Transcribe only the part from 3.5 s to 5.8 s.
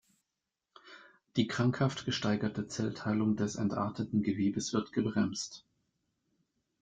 entarteten Gewebes wird gebremst.